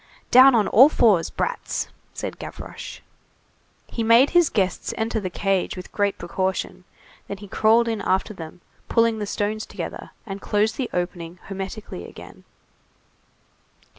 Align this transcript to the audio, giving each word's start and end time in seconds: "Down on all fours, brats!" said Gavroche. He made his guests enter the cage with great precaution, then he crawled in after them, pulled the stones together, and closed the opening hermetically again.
"Down 0.31 0.55
on 0.55 0.67
all 0.67 0.89
fours, 0.89 1.29
brats!" 1.29 1.89
said 2.11 2.39
Gavroche. 2.39 3.01
He 3.85 4.01
made 4.01 4.31
his 4.31 4.49
guests 4.49 4.95
enter 4.97 5.19
the 5.19 5.29
cage 5.29 5.77
with 5.77 5.91
great 5.91 6.17
precaution, 6.17 6.85
then 7.27 7.37
he 7.37 7.47
crawled 7.47 7.87
in 7.87 8.01
after 8.01 8.33
them, 8.33 8.61
pulled 8.89 9.19
the 9.21 9.27
stones 9.27 9.63
together, 9.67 10.09
and 10.25 10.41
closed 10.41 10.75
the 10.77 10.89
opening 10.91 11.37
hermetically 11.43 12.05
again. 12.09 12.45